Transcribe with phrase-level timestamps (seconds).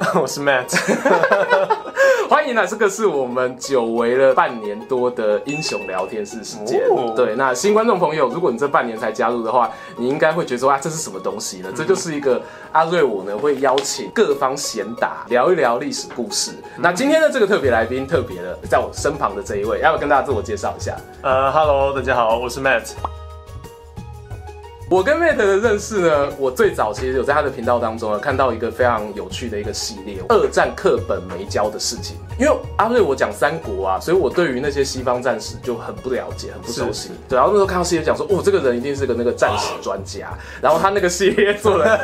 [0.20, 0.74] 我是 Matt。
[2.28, 2.64] 欢迎啊！
[2.64, 6.86] 这个是我们久违了半年多的英雄聊天室时间。
[6.88, 7.14] Oh.
[7.14, 11.68] 对，那新观众朋友，如果你这半年才加入的话，你应该会觉得说啊，这是什么东西呢？
[11.70, 12.40] 嗯、这就是一个
[12.72, 16.52] 阿瑞我呢会邀请各方贤达聊一聊历史故事。
[16.76, 20.96] 嗯、那今天的这个特别来宾，特别的在我身旁的这一位，要不要跟大家自我介绍一下？
[21.22, 23.19] 呃、uh,，Hello，大家好，我是 Matt。
[24.90, 32.16] 我跟 Mate 的认识呢，我最早其实有在他的频道当中啊看到一个非常有趣的一个系列——二战课本没教的事情。
[32.40, 37.10] 因为阿瑞我讲三国啊，所以我对于那些西方战士就很不了解，很不熟悉。
[37.28, 40.32] 对，然后那时候看到系列讲说，哦，这个人一定是个那个战士专家。
[40.60, 42.00] 然后他那个系列做了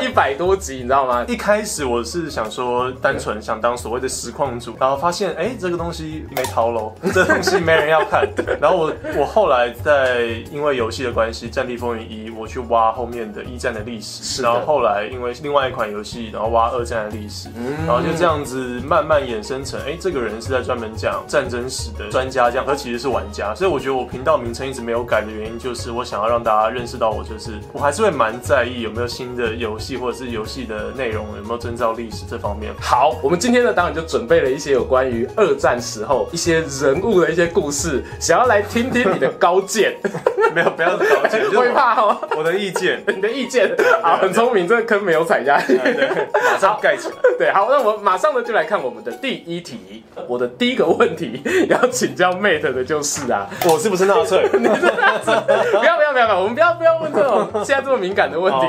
[0.00, 1.24] 一百多集，你知道吗？
[1.26, 8.28] 一开始我是想说，单纯想当所谓的实况主，然后发现，哎，这个东西没套路， 这个东西没人要看。
[8.60, 12.30] 然后我我后来在因为游戏的关系，《战地风云一》。
[12.38, 17.48] 我去挖后面的一战的历史，然后后来因为另外一款游戏，然后挖二战的历史，
[17.84, 32.72] 然后就这样子慢慢衍生成，哎，这个人是在专门讲战争史的专家，这样，他其实是玩家，所以我觉得我频道名称一直没有改的原因，就是我想要让大家认识到我，就是我还是会蛮在意有没有新的游戏或者是游戏的内容有没有遵照历史这方面。
[32.80, 39.96] 好，我们今天呢当然就准备了一些有关于二战时候一些人物的一些故事，想要来听听你的高见。
[40.54, 42.16] 没有，不要高见，就会怕哦。
[42.36, 43.70] 我的意见， 你的意见，
[44.02, 47.14] 啊，很聪明，这个坑没有踩下去，对，马上盖起来。
[47.38, 50.02] 对，好，那我们马上呢就来看我们的第一题。
[50.26, 54.48] 我的第一个问题要请教 Mate 的就是啊，我是不是纳粹？
[54.58, 55.34] 你是纳粹？
[55.78, 58.66] 不要不要不要，我们不要不要问这种现在这么敏感的问题。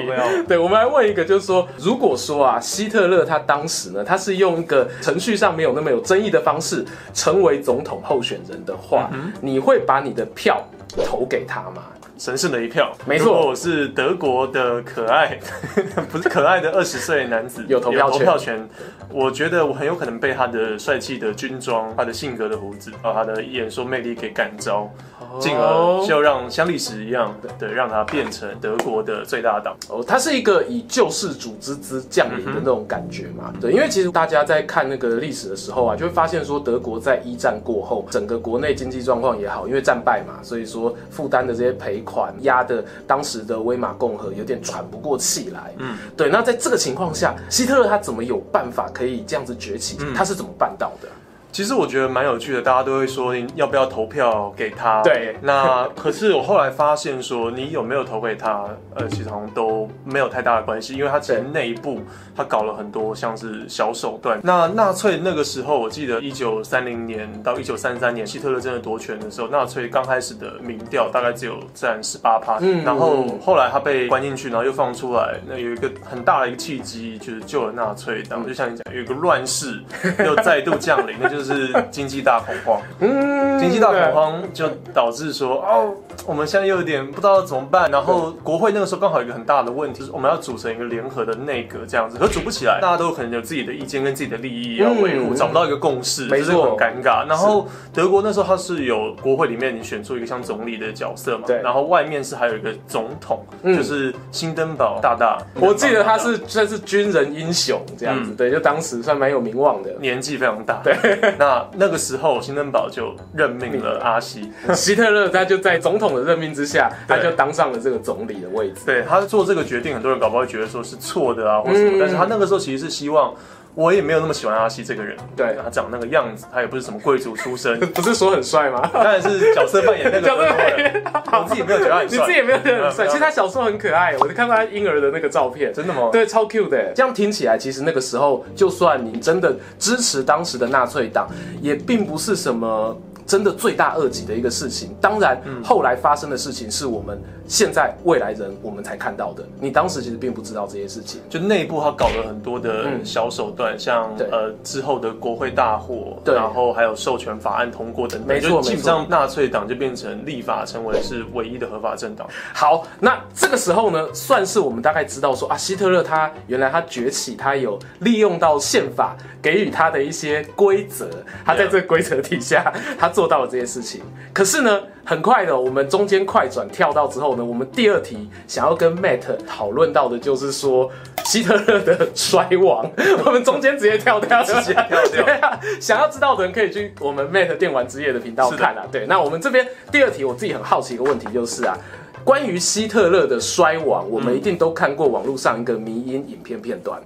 [0.47, 10.61] 对，我们来问一个，就是说，如果说啊，希特勒他当时呢，他是用一个程序上没有那么有争议的方式成为总统候选人的话，嗯、你会把你的票
[11.05, 11.83] 投给他吗？
[12.19, 15.39] 神圣的一票，没错，我是德国的可爱，
[16.11, 18.19] 不是可爱的二十岁男子，有投票权。
[18.19, 18.69] 投票权，
[19.09, 24.93] 我觉得我很有可能被他的帅气的军装、他的性格的胡子，还有他的演说魅力给感召。
[25.39, 29.75] 进而就让像历史一样的，对，让它变成德国的最大党。
[29.89, 33.53] 哦，它是一个以救世主之姿降临的那种感觉嘛？
[33.59, 45.73] 对，因为其实大家在看那个历史的时候啊，就会发现说，德国在一战过后，整个国内经济状况也好，因为战败嘛，所以说负担的这些赔款压的当时的威玛共和有点喘不过气来。
[45.77, 46.29] 嗯，对。
[46.29, 49.97] 那在这个情况下，希特勒他怎么有办法可以这样子崛起？
[50.15, 51.07] 他是怎么办到的？
[51.51, 55.01] 其实我觉得蛮有趣的，大家都会说你要不要投票给他？
[55.01, 58.65] 对，那可是我后来发现说，你有没有投给他，
[58.95, 62.01] 呃，其实好像都没有太大的关系，因为他其实内部
[62.35, 64.39] 他搞了很多像是小手段。
[64.43, 79.81] 那纳粹那个时候，我记得一九三零年到一九三三年，希特勒真的夺权的时候，纳粹刚开始的民调大概只有占十八趴，嗯，然后后来他被关进去，然后又放出来，那有一个很大的一个契机，就是救了纳粹，然后就像你讲，有一个乱世
[80.23, 81.38] 又再度降临，那就是。
[81.39, 85.95] 就是经济大恐慌，嗯，经济大恐慌就导致说，哦，
[86.25, 87.89] 我们现在又有点不知道怎么办。
[87.89, 97.25] 然后国会那个时候刚好有一个很大的问题，就是我们要组成一个联合的内阁这样子，可组不起来，大家都可能有自己的意见跟自己的利益要维护，找不到一个共识，就是很尴尬。
[97.25, 110.95] 然后德国那时候它是有国会里面你选出一个像总理的角色嘛，对，然后外面是还有一个总统，就是新登堡大大，我记得他是算是军人英雄这样子，对，就当时算蛮有名望的，年纪非常大，对。
[111.37, 118.81] 那那个时候，新登堡就任命了阿西， 希特勒他就在总统的任命之下， 他就当上了这个总理的位置。
[118.85, 123.33] 对，他做这个决定，很多人搞不好会觉得说是错的啊，或什么，但是他那个时候其实是希望。
[123.75, 128.89] 我也没有那么喜欢阿西这个人，对他长那个样子，他也不是什么贵族出身， 不是说很帅吗？
[128.93, 133.07] 当然是角色扮演那个 角色扮演，我自己没有觉得很帅，你自己也没有觉得很帅。
[133.07, 136.09] 其实他小时候很可爱，我就看到他婴儿的那个照片，真的吗？
[136.11, 136.91] 对，超 cute 的。
[136.95, 141.29] 这样听起来，其实那个时候，就算你真的支持当时的纳粹党，
[141.61, 142.99] 也并不是什么。
[143.29, 149.43] 真的罪大恶极的一个事情，当然，后来发生的事情是我们现在未来人我们才看到的。
[149.61, 162.27] 你当时其实并不知道这些事情，就内部他搞了很多的小手段，嗯、像呃之后的国会大火，然后还有授权法案通过等等，没错，基本上纳粹党就变成立法成为是唯一的合法政党。
[162.55, 171.07] 好，那这个时候呢，算是我们大概知道说啊，希特勒他原来他崛起，他有利用到宪法给予他的一些规则，
[171.45, 173.07] 他在这个规则底下，他。
[173.19, 174.01] 做到了这些事情。
[174.31, 180.89] 可是呢，很快的，我们中间快转跳到之后呢，我们第二题想要跟 Matt 讨论到的就是说
[181.25, 182.89] 希特勒的衰亡。
[183.25, 185.25] 我们中间直接跳掉，直接跳掉。
[185.25, 188.85] 对啊， 想要知道的人可以去我们 Matt 电玩之夜的频道看啊。
[188.89, 191.75] 对，那我们这边第二题，我自己很好奇一个问题就是啊。
[192.23, 197.01] 关于希特勒的衰亡，我们一定都看过网络上一个迷因影片片段。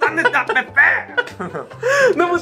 [0.00, 0.07] 那部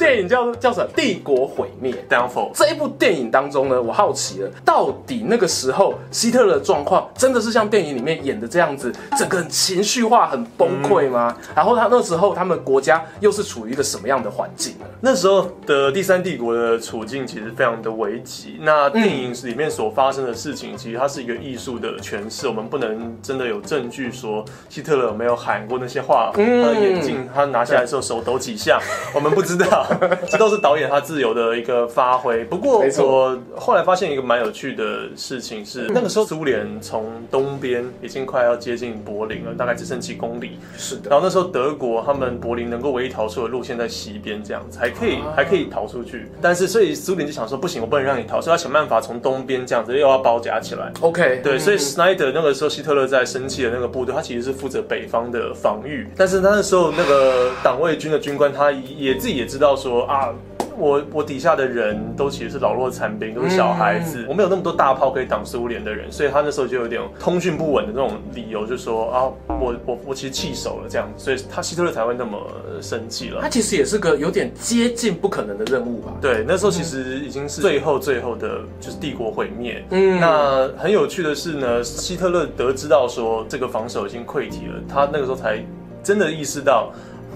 [0.06, 0.88] 电影叫叫什么？
[0.94, 1.92] 帝国毁灭。
[2.08, 2.52] Downfall。
[2.54, 11.34] 这一部电影当中呢，我好奇了，到底那个时候希特勒的状况真的是像电影里面演的这样子，整个很情绪化、很崩溃吗？
[11.36, 14.84] 嗯、然后他那时候他们国家又是处于一个什么样的环境呢？
[15.00, 18.58] 那时候的第三帝国的处境其实非常的危急。
[18.60, 26.30] 那电影里面所发生的事情，其实它是一个艺术的诠释，我们不能真的有证据说希特勒有没有喊过那些话。
[26.36, 28.80] 嗯、他的眼镜他拿下来的时候手抖几下，
[29.14, 29.86] 我们不知道，
[30.28, 32.44] 这都是导演他自由的一个发挥。
[32.44, 40.58] 不过我后来发现一个蛮有趣的事情是，那个时候苏联从东边已经快要接近柏林了，大概只剩几公里。
[40.76, 41.10] 是的。
[41.10, 46.26] 然后那时候德国他们柏林能够唯一逃出的路线在西边，这样子还可以还可以逃出去。
[46.40, 50.92] 但是所以苏联就想说不行，我不能让你逃，所以要想办法从东边这样子又要包夹起来。
[51.00, 60.32] OK，对，所以 Snyder 那个时候希特勒在生气的那个部队，他其实是负责北方的防御，但是他那时候那个党卫军的军官他也自己也知道说啊。
[60.78, 69.22] 我我底下的人都其实是老弱残兵，都是小孩子，嗯、我没有那么多大炮可以挡苏联的人，所以他那时候就有点通讯不稳的那种理由，就说啊，
[69.58, 72.38] 我我我其实弃守了这样，所以他希特勒才会那么
[72.82, 73.40] 生气了。
[73.40, 76.12] 他其实也是个有点接近不可能的任务吧？
[76.20, 79.82] 对，那时候其实已经是最后最后的，就是帝国毁灭。
[79.92, 85.58] 嗯，那很有趣的是呢，希特勒得知到说这个防守已经溃堤了，他那个时候才
[86.02, 86.92] 真的意识到，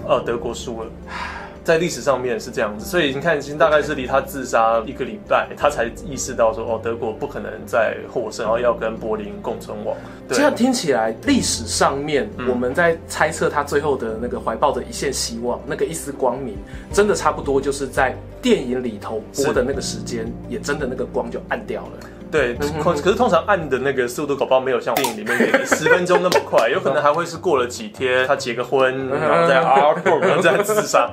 [0.07, 0.89] 呃，德国输了。
[1.63, 9.95] 在历史上面是这样子，所以你看，已经大概是离他自杀一个礼拜，他才意识到说，哦，德国不可能再获胜，然后要跟柏林共存亡。
[10.29, 16.57] 这样听起来，历史上面我们在猜测他最后的那个怀抱着一线希望，那个一丝光明，
[16.91, 21.91] 真的差不多就是在电影里头播的那个时间，也真的那个光就暗掉了。
[22.31, 31.11] 对，可可是通常按的那个速度搞不好没有像电影里面给你十分钟那么快， 有可能还会是过了几天，他结个婚，然后再 啊，然后再自杀。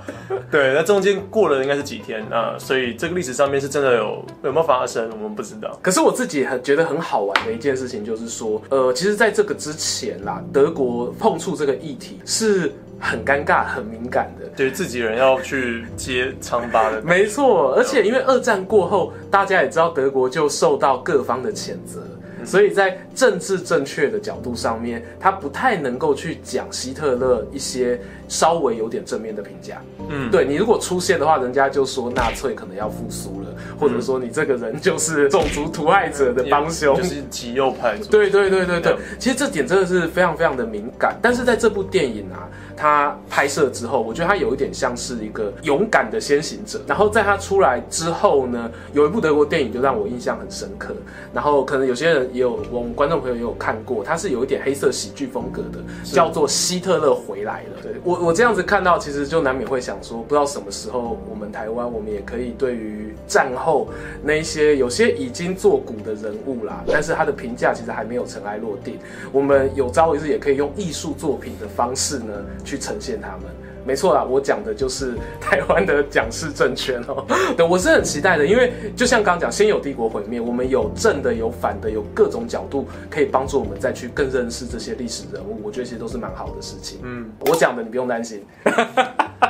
[0.51, 5.77] 对，那中间过了应该是几天啊，所以这个历史上面是真的有有没有发生，我们不知道。
[5.83, 12.73] 可是我自己很觉得很好玩的一件事情就是说，呃，其实在这个之前啦，德国碰触这个议题是。
[12.99, 17.01] 很尴尬、很敏感的，对自己人要去接疮疤的。
[17.03, 22.03] 没错，而且因为二战过后，大家也知道德国就受到各方的谴责。
[22.45, 29.83] 所以在政治正确的角度上面，他不太能够去讲希特勒一些稍微有点正面的评价。
[30.09, 33.49] 嗯，对，你如果出现的话，人家就说纳粹可能要复苏了，
[33.79, 37.99] 或者说你这个人就是种族屠害者的帮凶，就是极右派。
[38.09, 41.19] 对对对对对，其实这点真的是非常非常的敏感。
[41.21, 42.49] 但是在这部电影啊，
[42.79, 46.81] 他拍摄之后，我觉得他有一点像是一个勇敢的先行者。
[46.87, 50.95] 然后在他出来之后呢，有一部德国电影就让我印象很深刻。
[51.35, 52.29] 然后可能有些人。
[52.29, 57.81] 也有我们观众朋友也有看过，它是有一点黑色喜剧风格的，叫做《希特勒回来了》。
[57.83, 63.89] 对，我我这样子看到，其实就难免会想说，不知道什么时候我们台湾，我们也可以对于战后
[64.23, 68.99] 那一些有些已经作古的人物啦，但是他的评价其实还没有尘埃落定，
[69.33, 73.45] 我们有朝一日也可以用艺术作品的方式呢去呈现他们。
[73.85, 77.25] 没错啦，我讲的就是台湾的蒋氏政权哦。
[77.57, 85.59] 对，我是很期待的，因为就像刚刚讲，先有帝国毁灭，我们有正的，有反的，有各种角度可以帮助我们再去更认识这些历史人物。
[85.65, 87.01] 我觉得其实都是蛮好的事情。
[87.03, 88.45] 嗯，我讲的你不用担心。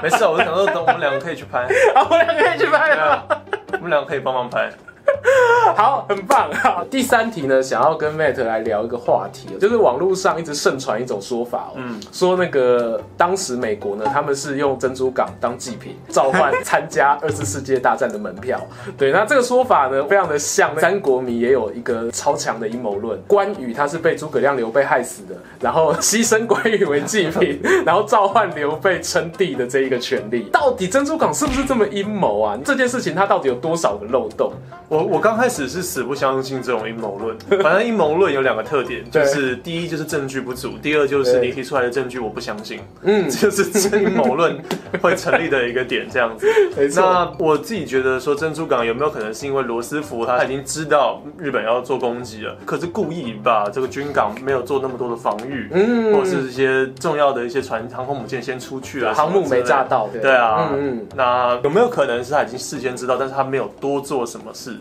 [0.01, 1.63] 没事，我就想说等我们两个可以去拍
[1.97, 3.27] 啊，我们两个可以去拍啊，
[3.73, 4.71] 我们两个可以帮忙拍。
[5.77, 6.85] 好，很棒好！
[6.91, 18.61] 第三题呢，想要跟 Matt 来聊一个话题，就是网络上一直盛传一种说法，嗯，说那个当时美国呢，他们是用珍珠港当祭品召唤参加 二次世界大战的门票。
[18.97, 30.49] 对，那这个说法呢，非常的像三国迷也有一个超强的阴谋论，关羽他是被诸葛亮、刘备害死的，然后牺牲关羽为祭品， 然后召唤刘备称帝的这一个权利。
[30.53, 32.59] 到底珍珠港是不是这么阴谋啊？
[32.65, 34.53] 这件事情它到底有多少个漏洞？
[34.89, 35.38] 我我刚。
[35.39, 43.63] 开始是死不相信这种阴谋论，反正阴谋论有两个特点，就是第一就是证据不足，第二就是你提出来的证据我不相信，嗯， 就是
[44.03, 44.59] 阴谋论
[45.01, 46.47] 会成立的一个点，这样子。
[46.97, 60.39] 那我自己觉得说珍珠港有没有可能是因为罗斯福他已经知道日本要做攻击了，可是故意把这个军港没有做那么多的防御，嗯，或者是一些重要的一些船航空母舰先出去了，航母没炸到，对。
[60.39, 64.79] 啊，嗯，那有没有可能是他已经事先知道，但是他没有多做什么事？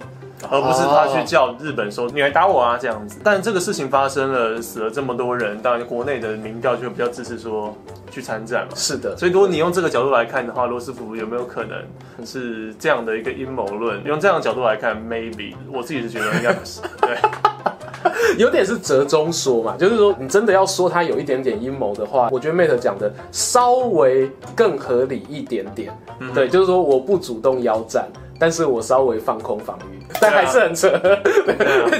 [0.49, 7.75] 而不是他去叫日本说你来打我啊这样子，但这个事情发生了，死了这么多人，当然国内的民调就比较支持说
[8.11, 8.71] 去参战嘛。
[8.75, 11.79] 是的，所以如果你用这个角度来看的话，罗斯福有没有可能
[12.25, 14.03] 是这样的一个阴谋论？
[14.05, 16.81] 用这样的角度来看，maybe 我自己是觉得应该不是。
[17.01, 17.17] 对，
[18.37, 25.91] 有点是折中说嘛，就是说你真的要说他有一点点阴谋的话，我觉得 Mate 讲的稍微更合理一点点。
[26.19, 28.07] 嗯、对，就是说我不主动邀战。
[28.39, 30.89] 但是我稍微放空防御，但还是很扯，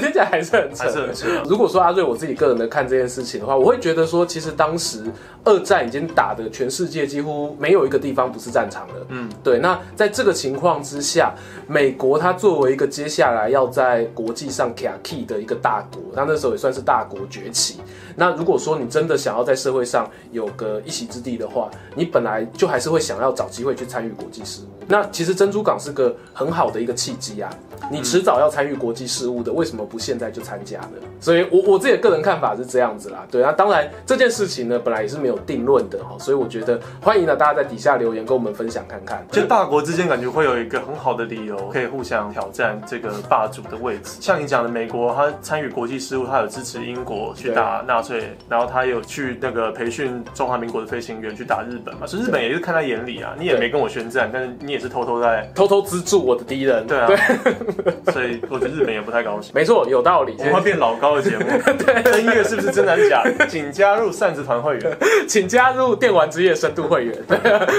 [0.00, 0.84] 听起来还是很扯。
[0.84, 1.26] 很扯。
[1.46, 5.04] 如果说阿瑞我自己个人的看这件事情的话，我会觉得说，其实当时
[5.44, 8.94] 二战已经打的全世界几乎没有一个地方不是战场了。
[9.08, 9.58] 嗯，对。
[9.58, 11.34] 那在这个情况之下，
[11.66, 17.80] 美国它作为一个接下来要在国际上卡 key 的一个大国，那那时候也算是大国崛起。
[18.16, 24.66] 那如果说你真的想要在社会上有个一席之地的话，你本来就还是会想要找机会去参与国际事务。
[24.86, 27.50] 那其实珍珠港是个很好的一个契机啊，
[27.90, 30.92] 你迟早要参与国际事务的，为什么不现在就参加呢？
[31.20, 33.26] 所以我，我我自己的个人看法是这样子啦。
[33.28, 39.26] 对啊，当然这件事情呢，本来也是没有定论的哈，所以我觉得欢迎呢大家在底下留言跟我们分享看看。
[39.32, 44.18] 就大国之间感觉会有一个很好的理由，可以互相挑战这个霸主的位置。
[44.20, 53.34] 像你讲的，美国他参与国际事务，他有支持英国去打纳粹，然后他有去那个培训中华民国的飞行员去打日本嘛，所以日本也是看在眼里啊。
[53.36, 55.50] 你也没跟我宣战，但是你也是偷偷在。
[55.54, 57.08] 偷偷资助我的敌人，对啊，
[58.12, 59.50] 所以我觉得日本也不太高兴。
[59.54, 60.34] 没错，有道理。
[60.40, 61.46] 我们会变老高的节目，
[61.84, 63.46] 对，音乐是不是真的假的？
[63.46, 67.16] 请加入扇子团会员， 请加入电玩之夜深度会员，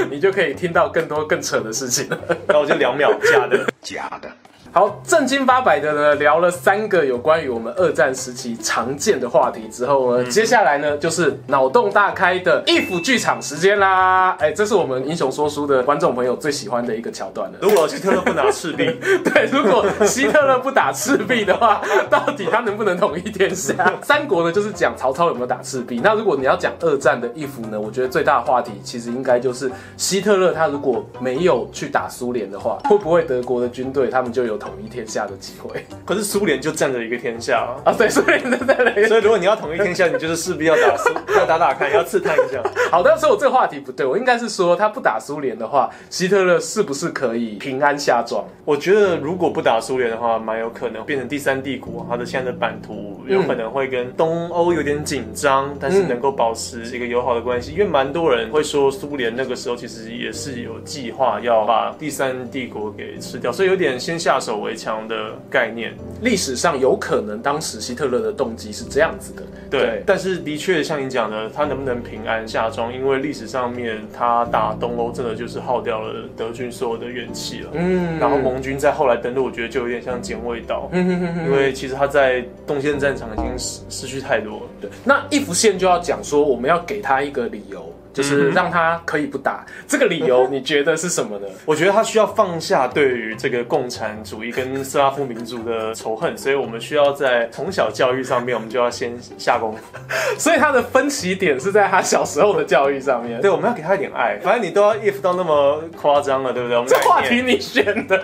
[0.10, 2.10] 你就可以听到更多更扯的事情。
[2.48, 4.28] 那我就两秒，假的，假的。
[4.72, 14.36] 好，正经八百的呢，聊了三个有关于我们二战时期常见的话题之后呢，嗯、接下来呢就是脑洞大开的 if 剧场时间啦。
[14.40, 17.58] 哎、欸，这是我们英雄说书的观众朋友最喜欢的一个桥段了。
[17.62, 18.86] 如果希特勒不拿赤壁，
[19.26, 23.74] 对，如果希特勒不打赤壁的话，到底他能不能统一天下？
[24.04, 26.00] 三国呢就是讲曹操有没有打赤壁。
[26.04, 37.90] 那如果你要讲二战的 if 呢，我觉得最大的话题其实应该就是希特勒他如果没有去打苏联的话，会不会德国的军队他们就有统一天下的机会，可是苏联就占着一个天下啊！
[37.90, 39.08] 啊，对，苏联就占了一个。
[39.08, 42.62] 所以如果你要统一天下，你就是势必要打苏，要打打看，要刺探一下。
[42.92, 48.44] 好的，所以我这个话题不对，我应该是说他不打苏联的话，希特勒是不是可以平安下庄？
[48.66, 52.06] 我觉得如果不打苏联的话，蛮有可能变成第三帝国。
[52.10, 57.72] 他的现在的版图有可能会跟东欧有点紧张，但是能够保持一个友好的关系。
[57.72, 65.00] 因为蛮多人会说，苏联那个时候其实也是有计划要把第三帝国给吃掉，所以有点先下手为强。
[65.10, 69.82] 的概念，历史上有可能当时希特勒的动机是这样子的，对。
[69.82, 72.94] 对，但是的确像你讲的，他能不能平安下庄？
[72.94, 77.72] 因为历史上面他打东欧真的就是耗掉了德军所有的元气了。
[77.74, 80.90] 嗯，然后盟军在后来登陆，我觉得就有点像捡味道。
[80.92, 84.64] 嗯哼哼哼，因为其实他在东线战场已经失失去太多了。
[84.82, 87.92] 对，那一幅线就要讲说，我们要给他一个理由。
[88.14, 91.48] 就是让他可以不打，这个理由 你觉得是什么呢？
[91.66, 99.80] 我觉得他需要放下对于这个共产主义跟斯拉夫民族的仇恨，所以我们需要在从小教育上面，我们就要先下功夫。
[100.38, 103.40] 所以他的分歧点是在他小时候的教育上面。
[103.42, 104.40] 对，我们要给他一点爱。
[104.44, 106.78] 反正你都要 if 到那么夸张了，对不对？
[106.78, 108.20] 我们这话题你选的。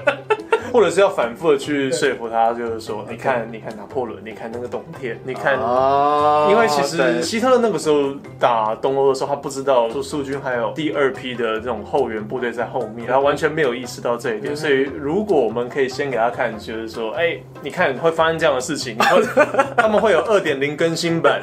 [0.75, 5.57] 或者是要反复的去说服他，就是说，你看，你看拿破仑，你看那个冬天，你看，
[6.49, 14.53] 因为其实希特勒那个时候打东欧的时候，他不知道说苏军还有第二批的这种后援部队在后面，他完全没有意识到这一点。
[14.53, 18.97] 所以，如果我们可以先给他看，就是说，哎，你看会发生这样的事情，
[19.77, 21.39] 他们会有二点零更新版，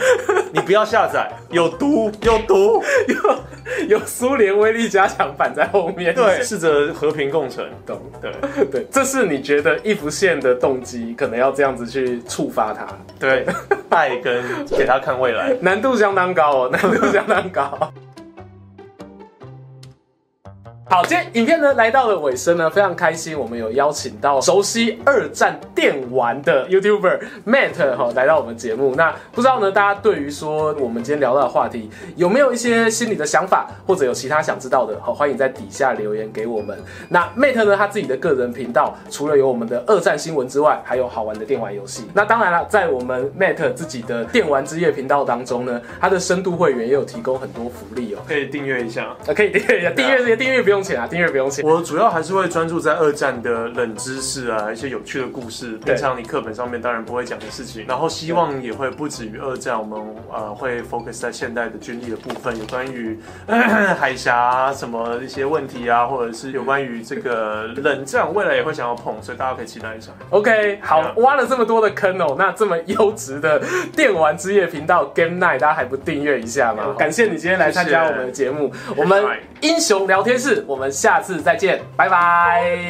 [0.53, 3.39] 你不要下载，有毒，有毒，有
[3.89, 8.01] 有苏联威力加强版在后面，对，试着和平共存，懂？
[8.21, 9.23] 对对，这是。
[9.33, 12.87] 你觉得一不线的动机可能要这样子去触发他？
[13.19, 13.47] 对，
[13.89, 17.93] 爱跟给他看未来，难度相当高哦，难度相当高。
[20.93, 28.95] 好，今天影片呢来到了尾声呢，非常开心，我们有邀请到熟悉二战电玩的 YouTuber Matt 哈来到我们节目。
[28.95, 36.79] 那不知道呢，大家对于说我们今天聊到的话题有没有一些心里的想法，或者有其他想知道的，好，欢迎在底下留言给我们。
[37.09, 42.05] 那 Matt 呢，他自己的个人频道除了有我们的二战新闻之外，还有好玩的电玩游戏。
[42.13, 51.65] 那当然了，在我们 Matt 自己的电玩之夜频道当中呢，他的深度会员也有提供很多福利哦，可以订阅一下，啊，可以订阅一下，订阅这些订阅不用钱啊，订阅不用钱。
[51.65, 57.85] 我主要还是会专注在二战的冷知识啊，一些有趣的故事，平常你课本上面当然不会讲的事情。
[57.87, 59.99] 然后希望也会不止于二战，我们
[60.33, 63.19] 呃会 focus 在现代的军力的部分，有关于
[63.99, 70.11] 海峡什么一些问题啊，或者是有关于这个冷战，未来也会想要碰，所以大家可以期待一下。
[70.31, 73.63] OK，好，挖了这么多的坑哦，那这么优质的
[73.95, 76.95] 电玩之夜频道 Game Night，大家还不订阅一下吗？
[76.99, 79.25] 感谢你今天来参加我们的节目，我们
[79.61, 81.53] 英雄聊天室，我们下次再。
[81.55, 82.89] 见，拜拜。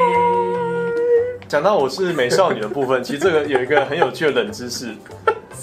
[1.48, 4.94] 讲到我是美少女的部分，其实这个有一个很有趣的冷知识。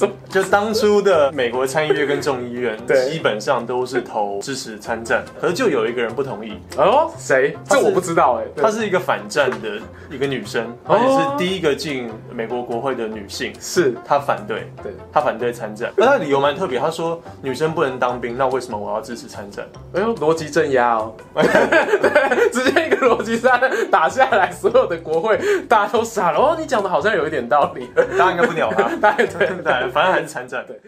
[0.29, 6.53] 就当初的美国参议院跟众议院，对，基本上都是投支持参战，可是就有一个人不同意。
[6.77, 7.57] 哦，谁？
[7.67, 8.45] 这我不知道哎。
[8.55, 9.79] 她是一个反战的
[10.09, 13.51] 一个女生，而且是第一个进美国国会的女性。
[13.59, 15.91] 是她反对，对，她反对参战。
[15.97, 19.65] 那她理由蛮特别，她说女生不能当兵，那为什么我要支持参战？
[19.93, 26.39] 哎呦，逻辑镇压哦，对， 直接一个逻辑战打下来，所有的国会大家都傻了。
[26.39, 29.88] 哦，你讲的好像有一点道理，大家应该不鸟他，大家对对。
[29.89, 30.65] 反正还是参战。
[30.65, 30.79] 对。